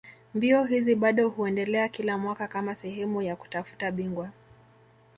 Mbio 0.33 0.63
hizi 0.63 0.95
bado 0.95 1.29
huendelea 1.29 1.89
kila 1.89 2.17
mwaka 2.17 2.47
kama 2.47 2.75
sehemu 2.75 3.21
ya 3.21 3.35
kutafuta 3.35 3.91
bingwa 3.91 4.29